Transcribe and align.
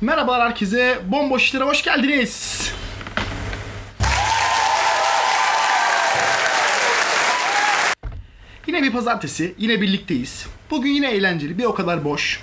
Merhabalar 0.00 0.48
herkese. 0.48 0.98
Bomboş 1.06 1.42
işlere 1.42 1.64
hoş 1.64 1.82
geldiniz. 1.82 2.70
Yine 8.66 8.82
bir 8.82 8.92
pazartesi, 8.92 9.54
yine 9.58 9.80
birlikteyiz. 9.80 10.46
Bugün 10.70 10.90
yine 10.90 11.10
eğlenceli, 11.10 11.58
bir 11.58 11.64
o 11.64 11.74
kadar 11.74 12.04
boş. 12.04 12.40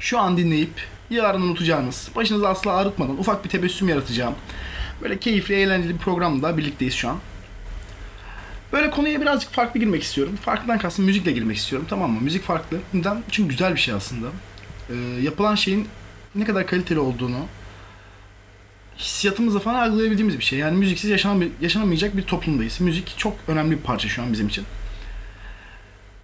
Şu 0.00 0.18
an 0.18 0.36
dinleyip 0.36 0.70
yarın 1.10 1.42
unutacağınız, 1.42 2.08
başınızı 2.16 2.48
asla 2.48 2.72
ağrıtmadan 2.72 3.18
ufak 3.18 3.44
bir 3.44 3.48
tebessüm 3.50 3.88
yaratacağım. 3.88 4.34
Böyle 5.02 5.18
keyifli, 5.18 5.54
eğlenceli 5.54 5.94
bir 5.94 5.98
programda 5.98 6.56
birlikteyiz 6.56 6.94
şu 6.94 7.08
an. 7.08 7.16
Böyle 8.72 8.90
konuya 8.90 9.20
birazcık 9.20 9.52
farklı 9.52 9.80
girmek 9.80 10.02
istiyorum. 10.02 10.38
Farklıdan 10.44 10.78
kastım 10.78 11.04
müzikle 11.04 11.32
girmek 11.32 11.56
istiyorum 11.56 11.86
tamam 11.90 12.10
mı? 12.10 12.20
Müzik 12.20 12.42
farklı. 12.42 12.78
Neden? 12.94 13.22
Çünkü 13.30 13.48
güzel 13.48 13.74
bir 13.74 13.80
şey 13.80 13.94
aslında. 13.94 14.26
Ee, 14.90 14.94
yapılan 15.22 15.54
şeyin 15.54 15.88
ne 16.34 16.44
kadar 16.44 16.66
kaliteli 16.66 16.98
olduğunu 16.98 17.46
hissiyatımızla 18.98 19.60
falan 19.60 19.88
algılayabildiğimiz 19.88 20.38
bir 20.38 20.44
şey. 20.44 20.58
Yani 20.58 20.78
müziksiz 20.78 21.10
yaşanam- 21.10 21.50
yaşanamayacak 21.60 22.16
bir 22.16 22.22
toplumdayız. 22.22 22.80
Müzik 22.80 23.14
çok 23.18 23.36
önemli 23.48 23.70
bir 23.70 23.82
parça 23.82 24.08
şu 24.08 24.22
an 24.22 24.32
bizim 24.32 24.48
için. 24.48 24.64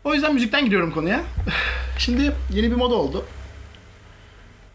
O 0.04 0.14
yüzden 0.14 0.34
müzikten 0.34 0.64
giriyorum 0.64 0.90
konuya. 0.90 1.22
Şimdi 1.98 2.32
yeni 2.50 2.70
bir 2.70 2.76
moda 2.76 2.94
oldu. 2.94 3.26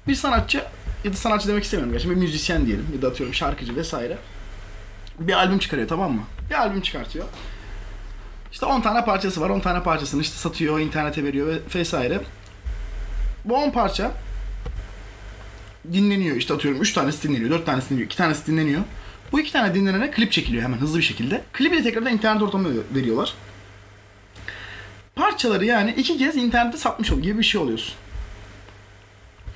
Bir 0.07 0.15
sanatçı 0.15 0.63
ya 1.03 1.13
da 1.13 1.17
sanatçı 1.17 1.47
demek 1.47 1.63
istemiyorum 1.63 1.93
gerçi 1.93 2.09
bir 2.09 2.16
müzisyen 2.16 2.66
diyelim 2.66 2.85
ya 2.95 3.02
da 3.02 3.07
atıyorum 3.07 3.33
şarkıcı 3.35 3.75
vesaire. 3.75 4.17
Bir 5.19 5.33
albüm 5.33 5.59
çıkarıyor 5.59 5.88
tamam 5.88 6.11
mı? 6.11 6.21
Bir 6.49 6.55
albüm 6.55 6.81
çıkartıyor. 6.81 7.25
İşte 8.52 8.66
10 8.66 8.81
tane 8.81 9.05
parçası 9.05 9.41
var. 9.41 9.49
10 9.49 9.59
tane 9.59 9.83
parçasını 9.83 10.21
işte 10.21 10.38
satıyor, 10.38 10.80
internete 10.80 11.23
veriyor 11.23 11.47
ve 11.47 11.59
vesaire. 11.75 12.21
Bu 13.45 13.55
10 13.55 13.71
parça 13.71 14.11
dinleniyor. 15.93 16.35
İşte 16.35 16.53
atıyorum 16.53 16.81
3 16.81 16.93
tanesi 16.93 17.29
dinleniyor, 17.29 17.49
4 17.49 17.65
tanesi 17.65 17.89
dinleniyor, 17.89 18.05
2 18.05 18.17
tanesi 18.17 18.47
dinleniyor. 18.47 18.81
Bu 19.31 19.39
iki 19.39 19.52
tane 19.52 19.75
dinlenene 19.75 20.11
klip 20.11 20.31
çekiliyor 20.31 20.63
hemen 20.63 20.77
hızlı 20.77 20.97
bir 20.97 21.03
şekilde. 21.03 21.41
Klibi 21.53 21.77
de 21.77 21.83
tekrardan 21.83 22.13
internet 22.13 22.41
ortamına 22.41 22.73
veriyorlar. 22.95 23.33
Parçaları 25.16 25.66
yani 25.66 25.94
iki 25.97 26.17
kez 26.17 26.35
internette 26.35 26.77
satmış 26.77 27.11
ol 27.11 27.19
gibi 27.19 27.39
bir 27.39 27.44
şey 27.44 27.61
oluyorsun. 27.61 27.94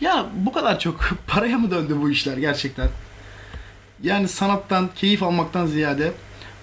Ya 0.02 0.26
bu 0.34 0.54
kadar 0.54 0.80
çok 0.80 1.10
paraya 1.28 1.58
mı 1.58 1.72
döndü 1.72 1.98
bu 2.02 2.10
işler 2.10 2.38
gerçekten? 2.38 2.90
Yani 4.04 4.28
sanattan, 4.28 4.90
keyif 4.96 5.24
almaktan 5.24 5.66
ziyade 5.66 6.12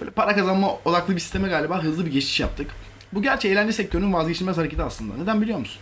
böyle 0.01 0.11
para 0.11 0.35
kazanma 0.35 0.75
odaklı 0.85 1.15
bir 1.15 1.19
sisteme 1.19 1.49
galiba 1.49 1.83
hızlı 1.83 2.05
bir 2.05 2.11
geçiş 2.11 2.39
yaptık. 2.39 2.71
Bu 3.13 3.21
gerçi 3.21 3.47
eğlence 3.47 3.73
sektörünün 3.73 4.13
vazgeçilmez 4.13 4.57
hareketi 4.57 4.83
aslında. 4.83 5.17
Neden 5.17 5.41
biliyor 5.41 5.59
musun? 5.59 5.81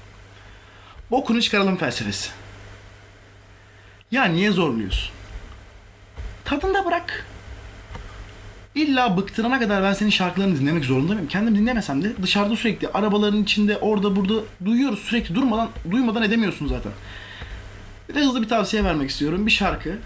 Bokunu 1.11 1.41
çıkaralım 1.41 1.77
felsefesi. 1.77 2.29
Ya 4.11 4.25
niye 4.25 4.51
zorluyorsun? 4.51 5.09
Tadında 6.45 6.85
bırak. 6.85 7.25
İlla 8.75 9.17
bıktırana 9.17 9.59
kadar 9.59 9.83
ben 9.83 9.93
senin 9.93 10.09
şarkılarını 10.09 10.59
dinlemek 10.59 10.85
zorunda 10.85 11.13
mıyım? 11.13 11.27
Kendim 11.27 11.55
dinlemesem 11.55 12.03
de 12.03 12.13
dışarıda 12.21 12.55
sürekli 12.55 12.87
arabaların 12.87 13.43
içinde 13.43 13.77
orada 13.77 14.15
burada 14.15 14.33
duyuyoruz 14.65 14.99
sürekli 14.99 15.35
durmadan 15.35 15.69
duymadan 15.91 16.23
edemiyorsun 16.23 16.67
zaten. 16.67 16.91
Bir 18.09 18.15
de 18.15 18.19
hızlı 18.19 18.41
bir 18.41 18.49
tavsiye 18.49 18.83
vermek 18.83 19.09
istiyorum. 19.09 19.45
Bir 19.45 19.51
şarkı 19.51 19.97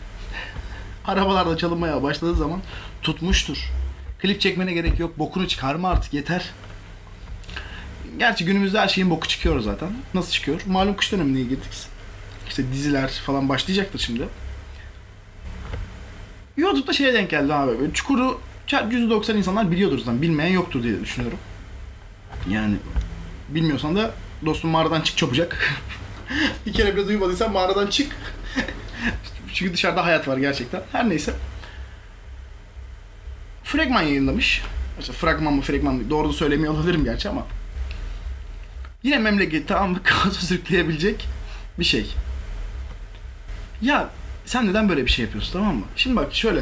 arabalarda 1.05 1.57
çalınmaya 1.57 2.03
başladığı 2.03 2.35
zaman 2.35 2.61
tutmuştur. 3.01 3.57
Klip 4.19 4.41
çekmene 4.41 4.73
gerek 4.73 4.99
yok. 4.99 5.19
Bokunu 5.19 5.47
çıkarma 5.47 5.89
artık 5.89 6.13
yeter. 6.13 6.49
Gerçi 8.19 8.45
günümüzde 8.45 8.79
her 8.79 8.87
şeyin 8.87 9.09
boku 9.09 9.27
çıkıyor 9.27 9.59
zaten. 9.59 9.89
Nasıl 10.13 10.31
çıkıyor? 10.31 10.61
Malum 10.67 10.95
kış 10.95 11.11
dönemine 11.11 11.41
girdik. 11.41 11.92
İşte 12.53 12.73
diziler 12.73 13.09
falan 13.09 13.49
başlayacaktır 13.49 13.99
şimdi. 13.99 14.27
YouTube'da 16.57 16.93
şeye 16.93 17.13
denk 17.13 17.29
geldi 17.29 17.53
abi. 17.53 17.79
Böyle 17.79 17.93
Çukuru 17.93 18.39
%90 18.67 19.37
insanlar 19.37 19.71
biliyordur 19.71 19.99
zaten. 19.99 20.21
Bilmeyen 20.21 20.51
yoktur 20.51 20.83
diye 20.83 21.01
düşünüyorum. 21.01 21.39
Yani 22.49 22.75
bilmiyorsan 23.49 23.95
da 23.95 24.13
dostum 24.45 24.71
mağaradan 24.71 25.01
çık 25.01 25.17
çabucak. 25.17 25.79
bir 26.65 26.73
kere 26.73 26.95
bile 26.95 27.07
duymadıysan 27.07 27.51
mağaradan 27.51 27.87
çık. 27.87 28.11
Çünkü 29.53 29.73
dışarıda 29.73 30.05
hayat 30.05 30.27
var 30.27 30.37
gerçekten. 30.37 30.81
Her 30.91 31.09
neyse. 31.09 31.33
Fragman 33.63 34.01
yayınlamış. 34.01 34.61
İşte 34.99 35.13
fragman 35.13 35.53
mı 35.53 35.61
fragman 35.61 35.95
mı 35.95 36.09
doğru 36.09 36.33
söylemiyor 36.33 36.73
olabilirim 36.73 37.03
gerçi 37.03 37.29
ama. 37.29 37.47
Yine 39.03 39.17
memleketi 39.17 39.65
tamam 39.65 39.99
kaosa 40.03 40.41
sürükleyebilecek 40.41 41.27
bir 41.79 41.85
şey. 41.85 42.15
Ya 43.83 44.09
sen 44.45 44.67
neden 44.67 44.89
böyle 44.89 45.05
bir 45.05 45.11
şey 45.11 45.25
yapıyorsun 45.25 45.53
tamam 45.53 45.75
mı? 45.75 45.85
Şimdi 45.95 46.15
bak 46.15 46.33
şöyle. 46.33 46.61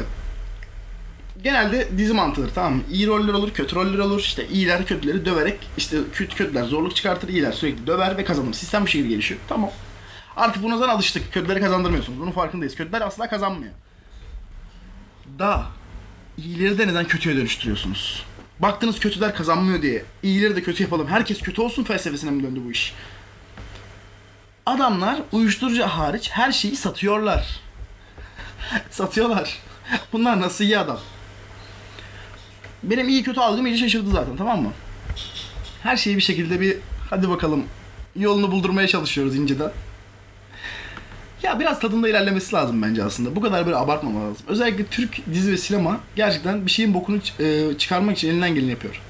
Genelde 1.44 1.88
dizi 1.98 2.12
mantığıdır 2.12 2.50
tamam 2.54 2.74
mı? 2.74 2.82
İyi 2.90 3.06
roller 3.06 3.32
olur, 3.32 3.50
kötü 3.54 3.76
roller 3.76 3.98
olur. 3.98 4.20
İşte 4.20 4.48
iyiler 4.48 4.86
kötüleri 4.86 5.24
döverek, 5.24 5.58
işte 5.76 5.96
kötü 6.12 6.36
kötüler 6.36 6.64
zorluk 6.64 6.96
çıkartır, 6.96 7.28
iyiler 7.28 7.52
sürekli 7.52 7.86
döver 7.86 8.16
ve 8.16 8.24
kazanır. 8.24 8.52
Sistem 8.52 8.82
bu 8.82 8.86
şekilde 8.86 9.08
gelişiyor. 9.08 9.40
Tamam. 9.48 9.70
Artık 10.36 10.62
buna 10.62 10.78
zaten 10.78 10.94
alıştık. 10.94 11.32
Kötüleri 11.32 11.60
kazandırmıyorsunuz. 11.60 12.20
Bunun 12.20 12.30
farkındayız. 12.30 12.74
Kötüler 12.74 13.00
asla 13.00 13.28
kazanmıyor. 13.28 13.72
Da 15.38 15.66
iyileri 16.38 16.78
de 16.78 16.88
neden 16.88 17.04
kötüye 17.04 17.36
dönüştürüyorsunuz? 17.36 18.26
Baktınız 18.58 19.00
kötüler 19.00 19.34
kazanmıyor 19.34 19.82
diye. 19.82 20.04
İyileri 20.22 20.56
de 20.56 20.62
kötü 20.62 20.82
yapalım. 20.82 21.06
Herkes 21.06 21.40
kötü 21.40 21.60
olsun 21.60 21.84
felsefesine 21.84 22.30
mi 22.30 22.42
döndü 22.42 22.60
bu 22.66 22.70
iş? 22.72 22.94
Adamlar 24.66 25.18
uyuşturucu 25.32 25.82
hariç 25.82 26.30
her 26.30 26.52
şeyi 26.52 26.76
satıyorlar. 26.76 27.60
Satıyorlar. 28.90 29.58
Bunlar 30.12 30.40
nasıl 30.40 30.64
iyi 30.64 30.78
adam? 30.78 30.98
Benim 32.82 33.08
iyi 33.08 33.22
kötü 33.22 33.40
algım 33.40 33.66
iyice 33.66 33.84
şaşırdı 33.84 34.10
zaten 34.10 34.36
tamam 34.36 34.62
mı? 34.62 34.72
Her 35.82 35.96
şeyi 35.96 36.16
bir 36.16 36.22
şekilde 36.22 36.60
bir 36.60 36.76
hadi 37.10 37.30
bakalım 37.30 37.64
yolunu 38.16 38.50
buldurmaya 38.50 38.88
çalışıyoruz 38.88 39.36
inceden. 39.36 39.72
Ya 41.42 41.60
biraz 41.60 41.80
tadında 41.80 42.08
ilerlemesi 42.08 42.54
lazım 42.54 42.82
bence 42.82 43.04
aslında. 43.04 43.36
Bu 43.36 43.40
kadar 43.40 43.66
böyle 43.66 43.76
abartmama 43.76 44.28
lazım. 44.28 44.46
Özellikle 44.48 44.86
Türk 44.86 45.26
dizi 45.34 45.52
ve 45.52 45.56
sinema 45.56 46.00
gerçekten 46.16 46.66
bir 46.66 46.70
şeyin 46.70 46.94
bokunu 46.94 47.18
e, 47.38 47.78
çıkarmak 47.78 48.18
için 48.18 48.28
elinden 48.28 48.54
geleni 48.54 48.70
yapıyor. 48.70 49.00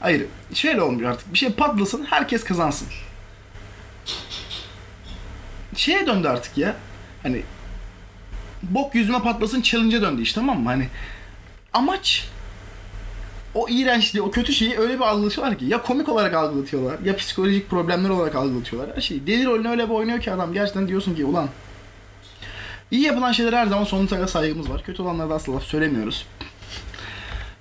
Hayır, 0.00 0.26
şöyle 0.54 0.82
olmuyor 0.82 1.10
artık. 1.10 1.32
Bir 1.32 1.38
şey 1.38 1.52
patlasın, 1.52 2.04
herkes 2.04 2.44
kazansın. 2.44 2.88
Şeye 5.76 6.06
döndü 6.06 6.28
artık 6.28 6.58
ya. 6.58 6.76
Hani 7.22 7.42
bok 8.62 8.94
yüzüme 8.94 9.22
patlasın 9.22 9.62
challenge'a 9.62 10.02
döndü 10.02 10.22
iş 10.22 10.32
tamam 10.32 10.60
mı? 10.60 10.68
Hani 10.68 10.88
amaç 11.72 12.28
o 13.54 13.68
iğrençliği, 13.68 14.22
o 14.22 14.30
kötü 14.30 14.52
şeyi 14.52 14.78
öyle 14.78 14.94
bir 14.94 15.04
algılatıyorlar 15.04 15.58
ki 15.58 15.64
ya 15.64 15.82
komik 15.82 16.08
olarak 16.08 16.34
algılatıyorlar 16.34 16.98
ya 17.04 17.16
psikolojik 17.16 17.70
problemler 17.70 18.08
olarak 18.08 18.34
algılatıyorlar. 18.34 18.96
Her 18.96 19.00
şey 19.00 19.26
deli 19.26 19.44
rolünü 19.44 19.68
öyle 19.68 19.88
bir 19.88 19.94
oynuyor 19.94 20.20
ki 20.20 20.32
adam 20.32 20.52
gerçekten 20.52 20.88
diyorsun 20.88 21.14
ki 21.14 21.24
ulan 21.24 21.48
iyi 22.90 23.02
yapılan 23.02 23.32
şeylere 23.32 23.56
her 23.56 23.66
zaman 23.66 23.84
sonuna 23.84 24.08
kadar 24.08 24.26
saygımız 24.26 24.70
var. 24.70 24.82
Kötü 24.82 25.02
olanlara 25.02 25.30
da 25.30 25.34
asla 25.34 25.54
laf 25.54 25.62
söylemiyoruz. 25.62 26.26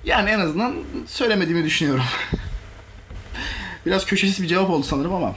Yani 0.06 0.30
en 0.30 0.40
azından 0.40 0.76
söylemediğimi 1.08 1.64
düşünüyorum. 1.64 2.04
Biraz 3.86 4.06
köşesiz 4.06 4.44
bir 4.44 4.48
cevap 4.48 4.70
oldu 4.70 4.84
sanırım 4.84 5.14
ama. 5.14 5.36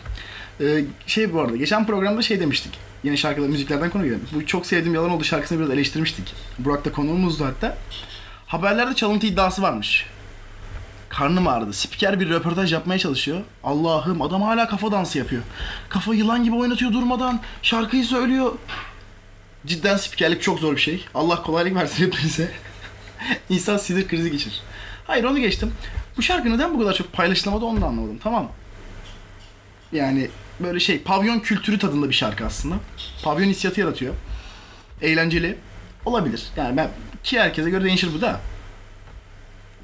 Ee, 0.61 0.85
şey 1.07 1.33
bu 1.33 1.41
arada 1.41 1.57
geçen 1.57 1.87
programda 1.87 2.23
şey 2.23 2.41
demiştik. 2.41 2.73
Yine 3.05 3.17
şarkılar, 3.17 3.49
müziklerden 3.49 3.91
konu 3.91 4.05
girelim. 4.05 4.29
Bu 4.33 4.47
çok 4.47 4.67
sevdiğim 4.67 4.95
yalan 4.95 5.11
oldu 5.11 5.25
şarkısını 5.25 5.59
biraz 5.59 5.71
eleştirmiştik. 5.71 6.35
Burak 6.59 6.85
da 6.85 6.93
konuğumuzdu 6.93 7.45
hatta. 7.45 7.79
Haberlerde 8.47 8.95
çalıntı 8.95 9.27
iddiası 9.27 9.63
varmış. 9.63 10.07
Karnım 11.09 11.49
ağrıdı. 11.49 11.73
Spiker 11.73 12.21
bir 12.21 12.31
röportaj 12.31 12.73
yapmaya 12.73 12.99
çalışıyor. 12.99 13.41
Allah'ım 13.65 14.23
adam 14.23 14.43
hala 14.43 14.69
kafa 14.69 14.93
dansı 14.93 15.19
yapıyor. 15.19 15.43
Kafa 15.89 16.15
yılan 16.15 16.45
gibi 16.45 16.57
oynatıyor 16.57 16.93
durmadan. 16.93 17.41
Şarkıyı 17.63 18.05
söylüyor. 18.05 18.53
Cidden 19.67 19.97
spikerlik 19.97 20.43
çok 20.43 20.59
zor 20.59 20.77
bir 20.77 20.81
şey. 20.81 21.05
Allah 21.15 21.43
kolaylık 21.43 21.75
versin 21.75 22.07
hepinize. 22.07 22.51
İnsan 23.49 23.77
sinir 23.77 24.09
krizi 24.09 24.31
geçirir. 24.31 24.61
Hayır 25.07 25.25
onu 25.25 25.39
geçtim. 25.39 25.73
Bu 26.17 26.23
şarkı 26.23 26.53
neden 26.53 26.75
bu 26.75 26.79
kadar 26.79 26.95
çok 26.95 27.13
paylaşılamadı 27.13 27.65
onu 27.65 27.81
da 27.81 27.87
anlamadım. 27.87 28.19
Tamam. 28.23 28.49
Yani 29.93 30.31
böyle 30.61 30.81
şey 30.81 31.03
pavyon 31.03 31.41
kültürü 31.41 31.79
tadında 31.79 32.09
bir 32.09 32.15
şarkı 32.15 32.47
aslında. 32.47 32.75
Pavyon 33.23 33.49
hissiyatı 33.49 33.81
yaratıyor. 33.81 34.15
Eğlenceli. 35.03 35.57
Olabilir. 36.05 36.45
Yani 36.57 36.77
ben 36.77 36.91
ki 37.25 37.41
herkese 37.41 37.71
göre 37.71 37.85
değişir 37.85 38.11
bu 38.15 38.21
da. 38.21 38.41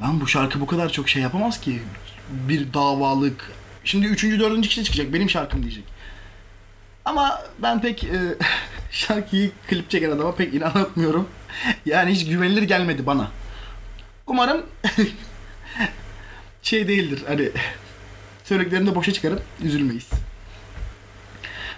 Lan 0.00 0.20
bu 0.20 0.28
şarkı 0.28 0.60
bu 0.60 0.66
kadar 0.66 0.88
çok 0.88 1.08
şey 1.08 1.22
yapamaz 1.22 1.60
ki. 1.60 1.82
Bir 2.30 2.72
davalık. 2.74 3.52
Şimdi 3.84 4.06
üçüncü, 4.06 4.40
dördüncü 4.40 4.68
kişi 4.68 4.84
çıkacak. 4.84 5.12
Benim 5.12 5.30
şarkım 5.30 5.62
diyecek. 5.62 5.84
Ama 7.04 7.42
ben 7.62 7.80
pek 7.80 8.04
e, 8.04 8.08
şarkıyı 8.90 9.50
klip 9.68 9.90
çeken 9.90 10.10
adama 10.10 10.34
pek 10.34 10.54
inanmıyorum. 10.54 11.28
Yani 11.86 12.12
hiç 12.12 12.28
güvenilir 12.28 12.62
gelmedi 12.62 13.06
bana. 13.06 13.30
Umarım 14.26 14.66
şey 16.62 16.88
değildir. 16.88 17.22
Hani 17.26 17.50
söylediklerimde 18.44 18.94
boşa 18.94 19.12
çıkarıp 19.12 19.42
üzülmeyiz. 19.62 20.08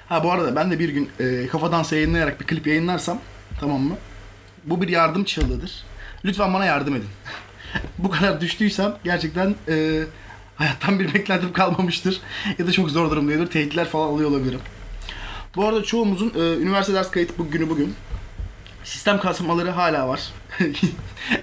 Ha 0.08 0.24
bu 0.24 0.32
arada 0.32 0.56
ben 0.56 0.70
de 0.70 0.78
bir 0.78 0.88
gün 0.88 1.10
e, 1.20 1.46
kafa 1.46 1.72
dansı 1.72 1.94
yayınlayarak 1.94 2.40
bir 2.40 2.46
klip 2.46 2.66
yayınlarsam 2.66 3.18
tamam 3.60 3.80
mı? 3.80 3.96
Bu 4.64 4.82
bir 4.82 4.88
yardım 4.88 5.24
çığlığıdır. 5.24 5.84
Lütfen 6.24 6.54
bana 6.54 6.64
yardım 6.64 6.94
edin. 6.96 7.08
bu 7.98 8.10
kadar 8.10 8.40
düştüysem 8.40 8.96
gerçekten 9.04 9.54
e, 9.68 10.04
hayattan 10.56 10.98
bir 10.98 11.14
beklentim 11.14 11.52
kalmamıştır. 11.52 12.20
ya 12.58 12.66
da 12.66 12.72
çok 12.72 12.90
zor 12.90 13.10
durumdaydır. 13.10 13.46
Tehditler 13.46 13.88
falan 13.88 14.08
alıyor 14.08 14.30
olabilirim. 14.30 14.60
Bu 15.56 15.66
arada 15.66 15.82
çoğumuzun 15.82 16.32
e, 16.36 16.62
üniversite 16.62 16.94
ders 16.94 17.10
kayıt 17.10 17.38
bu 17.38 17.50
günü 17.50 17.68
bugün. 17.68 17.94
Sistem 18.84 19.20
kasmaları 19.20 19.70
hala 19.70 20.08
var. 20.08 20.20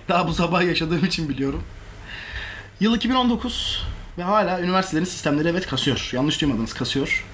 Daha 0.10 0.28
bu 0.28 0.34
sabah 0.34 0.64
yaşadığım 0.64 1.06
için 1.06 1.30
biliyorum. 1.30 1.64
Yıl 2.80 2.96
2019 2.96 3.86
ve 4.18 4.24
hala 4.24 4.62
üniversitelerin 4.62 5.06
sistemleri 5.06 5.48
evet 5.48 5.68
kasıyor. 5.68 6.10
Yanlış 6.14 6.42
duymadınız 6.42 6.74
kasıyor. 6.74 7.26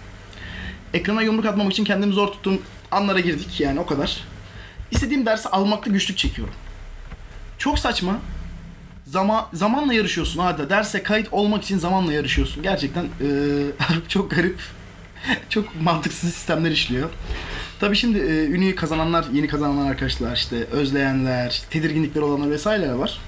Ekrana 0.94 1.22
yumruk 1.22 1.46
atmam 1.46 1.70
için 1.70 1.84
kendimi 1.84 2.14
zor 2.14 2.28
tuttuğum 2.28 2.60
anlara 2.92 3.20
girdik 3.20 3.60
yani 3.60 3.80
o 3.80 3.86
kadar. 3.86 4.24
İstediğim 4.92 5.26
dersi 5.26 5.50
almakta 5.50 5.90
güçlük 5.92 6.18
çekiyorum. 6.18 6.54
Çok 7.58 7.80
saçma. 7.80 8.20
Zaman 9.06 9.46
zamanla 9.54 9.94
yarışıyorsun 9.94 10.40
hadi 10.40 10.70
derse 10.70 11.04
kayıt 11.04 11.28
olmak 11.32 11.64
için 11.64 11.78
zamanla 11.78 12.14
yarışıyorsun. 12.14 12.64
Gerçekten 12.64 13.04
eee, 13.04 13.30
çok 14.08 14.32
garip. 14.32 14.60
çok 15.50 15.82
mantıksız 15.82 16.34
sistemler 16.34 16.72
işliyor. 16.72 17.10
Tabii 17.80 17.96
şimdi 17.96 18.18
e, 18.20 18.46
ünlüyü 18.46 18.76
kazananlar, 18.76 19.26
yeni 19.34 19.48
kazananlar 19.48 19.90
arkadaşlar 19.92 20.36
işte 20.36 20.56
özleyenler, 20.56 21.50
işte 21.50 21.68
tedirginlikleri 21.70 22.24
olanlar 22.26 22.50
vesaireler 22.52 22.94
var. 22.94 23.20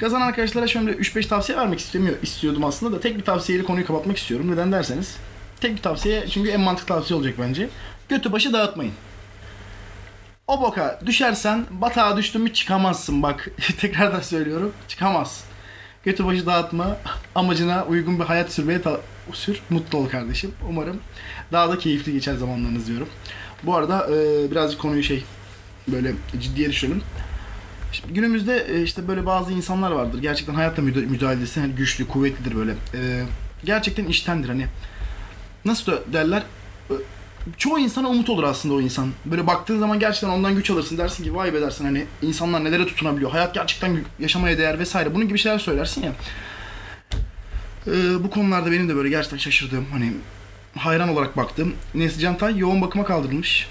Kazanan 0.00 0.26
arkadaşlara 0.26 0.66
şöyle 0.66 0.90
3-5 0.92 1.28
tavsiye 1.28 1.58
vermek 1.58 1.78
istemiyor, 1.78 2.16
istiyordum 2.22 2.64
aslında 2.64 2.96
da 2.96 3.00
tek 3.00 3.18
bir 3.18 3.22
tavsiyeyle 3.22 3.64
konuyu 3.64 3.86
kapatmak 3.86 4.16
istiyorum. 4.16 4.50
Neden 4.50 4.72
derseniz. 4.72 5.16
Tek 5.60 5.76
bir 5.76 5.82
tavsiye 5.82 6.28
çünkü 6.28 6.50
en 6.50 6.60
mantıklı 6.60 6.94
tavsiye 6.94 7.18
olacak 7.18 7.34
bence. 7.38 7.68
Götü 8.08 8.32
başı 8.32 8.52
dağıtmayın. 8.52 8.92
O 10.46 10.62
boka 10.62 11.00
düşersen 11.06 11.66
batağa 11.70 12.16
düştün 12.16 12.42
mü 12.42 12.52
çıkamazsın 12.52 13.22
bak. 13.22 13.50
Tekrardan 13.80 14.20
söylüyorum 14.20 14.72
çıkamaz. 14.88 15.44
Götü 16.04 16.24
başı 16.26 16.46
dağıtma 16.46 16.96
amacına 17.34 17.84
uygun 17.84 18.18
bir 18.20 18.24
hayat 18.24 18.52
sürmeye 18.52 18.82
ta- 18.82 19.00
sür. 19.32 19.60
Mutlu 19.70 19.98
ol 19.98 20.08
kardeşim. 20.08 20.52
Umarım 20.68 21.00
daha 21.52 21.68
da 21.70 21.78
keyifli 21.78 22.12
geçer 22.12 22.34
zamanlarınız 22.34 22.86
diyorum. 22.86 23.08
Bu 23.62 23.76
arada 23.76 24.06
e, 24.10 24.50
birazcık 24.50 24.80
konuyu 24.80 25.02
şey 25.02 25.24
böyle 25.88 26.12
ciddiye 26.40 26.68
düşürelim. 26.70 27.02
Şimdi 27.92 28.14
günümüzde 28.14 28.66
e, 28.70 28.82
işte 28.82 29.08
böyle 29.08 29.26
bazı 29.26 29.52
insanlar 29.52 29.90
vardır. 29.90 30.18
Gerçekten 30.22 30.54
hayatta 30.54 30.82
müda- 30.82 31.06
müdahalesi 31.06 31.60
hani 31.60 31.72
güçlü, 31.72 32.08
kuvvetlidir 32.08 32.56
böyle. 32.56 32.70
E, 32.94 33.24
gerçekten 33.64 34.04
iştendir 34.04 34.48
hani. 34.48 34.66
Nasıl 35.64 35.92
derler? 36.12 36.42
Çoğu 37.56 37.78
insana 37.78 38.08
umut 38.08 38.30
olur 38.30 38.44
aslında 38.44 38.74
o 38.74 38.80
insan. 38.80 39.12
Böyle 39.24 39.46
baktığın 39.46 39.78
zaman 39.78 39.98
gerçekten 39.98 40.28
ondan 40.28 40.54
güç 40.54 40.70
alırsın. 40.70 40.98
Dersin 40.98 41.24
ki 41.24 41.34
vay 41.34 41.54
be 41.54 41.60
dersin 41.60 41.84
hani 41.84 42.06
insanlar 42.22 42.64
nelere 42.64 42.86
tutunabiliyor. 42.86 43.30
Hayat 43.30 43.54
gerçekten 43.54 43.98
yaşamaya 44.18 44.58
değer 44.58 44.78
vesaire. 44.78 45.14
Bunun 45.14 45.28
gibi 45.28 45.38
şeyler 45.38 45.58
söylersin 45.58 46.02
ya. 46.02 46.12
E, 47.86 48.24
bu 48.24 48.30
konularda 48.30 48.70
benim 48.70 48.88
de 48.88 48.96
böyle 48.96 49.08
gerçekten 49.08 49.38
şaşırdığım 49.38 49.86
hani 49.92 50.12
hayran 50.78 51.08
olarak 51.08 51.36
baktığım 51.36 51.74
Neslican 51.94 52.38
Tay 52.38 52.58
yoğun 52.58 52.82
bakıma 52.82 53.04
kaldırılmış. 53.04 53.68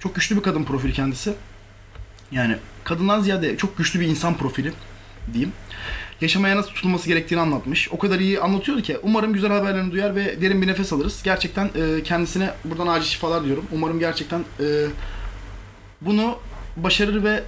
Çok 0.00 0.14
güçlü 0.14 0.36
bir 0.36 0.42
kadın 0.42 0.64
profili 0.64 0.92
kendisi. 0.92 1.34
Yani 2.32 2.56
kadından 2.84 3.20
ziyade 3.20 3.56
çok 3.56 3.78
güçlü 3.78 4.00
bir 4.00 4.06
insan 4.06 4.36
profili 4.36 4.72
diyeyim. 5.32 5.52
Yaşamaya 6.20 6.56
nasıl 6.56 6.70
tutulması 6.70 7.08
gerektiğini 7.08 7.40
anlatmış. 7.40 7.88
O 7.92 7.98
kadar 7.98 8.20
iyi 8.20 8.40
anlatıyordu 8.40 8.82
ki 8.82 8.98
umarım 9.02 9.32
güzel 9.32 9.52
haberlerini 9.52 9.92
duyar 9.92 10.16
ve 10.16 10.40
derin 10.40 10.62
bir 10.62 10.66
nefes 10.66 10.92
alırız. 10.92 11.20
Gerçekten 11.24 11.64
e, 11.64 12.02
kendisine 12.02 12.50
buradan 12.64 12.86
acil 12.86 13.08
şifalar 13.08 13.44
diyorum. 13.44 13.64
Umarım 13.72 13.98
gerçekten 13.98 14.40
e, 14.60 14.66
bunu 16.00 16.38
başarır 16.76 17.24
ve 17.24 17.42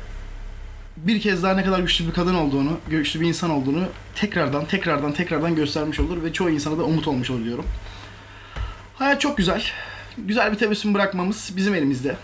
bir 0.97 1.21
kez 1.21 1.43
daha 1.43 1.55
ne 1.55 1.65
kadar 1.65 1.79
güçlü 1.79 2.06
bir 2.06 2.12
kadın 2.12 2.35
olduğunu, 2.35 2.79
güçlü 2.88 3.21
bir 3.21 3.29
insan 3.29 3.50
olduğunu 3.50 3.85
tekrardan 4.15 4.65
tekrardan 4.65 5.12
tekrardan 5.12 5.55
göstermiş 5.55 6.00
olur 6.00 6.25
ve 6.25 6.32
çoğu 6.32 6.50
insana 6.50 6.79
da 6.79 6.82
umut 6.82 7.09
olmuş 7.09 7.31
olur 7.31 7.44
diyorum. 7.44 7.67
Hayat 8.94 9.21
çok 9.21 9.37
güzel. 9.37 9.65
Güzel 10.19 10.53
bir 10.53 10.59
tebessüm 10.59 10.94
bırakmamız 10.94 11.53
bizim 11.56 11.75
elimizde. 11.75 12.17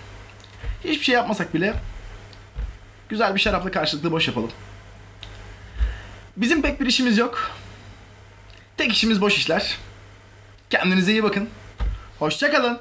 Hiçbir 0.85 1.05
şey 1.05 1.15
yapmasak 1.15 1.55
bile 1.55 1.75
güzel 3.09 3.35
bir 3.35 3.41
şarapla 3.41 3.71
karşılıklı 3.71 4.13
boş 4.13 4.29
yapalım. 4.29 4.51
Bizim 6.37 6.63
pek 6.63 6.81
bir 6.81 6.87
işimiz 6.87 7.19
yok. 7.19 7.51
Tek 8.77 8.93
işimiz 8.93 9.21
boş 9.21 9.37
işler. 9.37 9.79
Kendinize 10.71 11.13
iyi 11.13 11.23
bakın. 11.23 11.49
Hoşçakalın. 12.19 12.81